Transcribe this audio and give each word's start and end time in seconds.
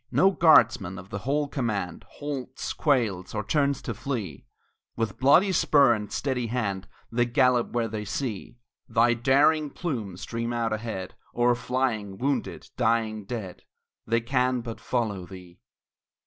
No 0.11 0.31
guardsman 0.31 0.97
of 0.97 1.11
the 1.11 1.19
whole 1.19 1.47
command 1.47 2.05
Halts, 2.09 2.73
quails, 2.73 3.35
or 3.35 3.43
turns 3.43 3.83
to 3.83 3.93
flee; 3.93 4.47
With 4.95 5.19
bloody 5.19 5.51
spur 5.51 5.93
and 5.93 6.11
steady 6.11 6.47
hand 6.47 6.87
They 7.11 7.27
gallop 7.27 7.69
where 7.73 7.87
they 7.87 8.03
see 8.05 8.57
Thy 8.89 9.13
daring 9.13 9.69
plume 9.69 10.17
stream 10.17 10.53
out 10.53 10.73
ahead 10.73 11.13
O'er 11.35 11.53
flying, 11.53 12.17
wounded, 12.17 12.67
dying, 12.77 13.25
dead; 13.25 13.61
They 14.07 14.21
can 14.21 14.61
but 14.61 14.79
follow 14.81 15.27
thee. 15.27 15.59